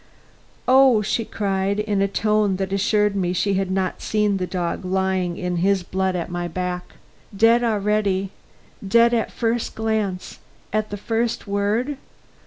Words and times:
"Oh," 0.67 1.03
she 1.03 1.23
cried, 1.23 1.77
in 1.79 2.01
a 2.01 2.07
tone 2.07 2.55
that 2.55 2.73
assured 2.73 3.15
me 3.15 3.33
she 3.33 3.53
had 3.53 3.69
not 3.69 4.01
seen 4.01 4.37
the 4.37 4.47
dog 4.47 4.83
lying 4.83 5.37
in 5.37 5.57
his 5.57 5.83
blood 5.83 6.15
at 6.15 6.31
my 6.31 6.47
back; 6.47 6.93
"dead 7.37 7.63
already? 7.63 8.31
dead 8.85 9.13
at 9.13 9.27
the 9.27 9.35
first 9.35 9.75
glance? 9.75 10.39
at 10.73 10.89
the 10.89 10.97
first 10.97 11.45
word? 11.45 11.97